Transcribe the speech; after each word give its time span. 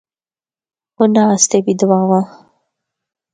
انہاں 1.01 1.29
اسطے 1.35 1.57
بھی 1.65 1.73
دعاواں۔ 1.79 2.23